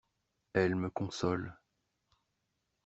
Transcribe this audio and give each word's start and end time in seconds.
Elle 0.55 0.73
me 0.75 0.89
console. 0.89 1.55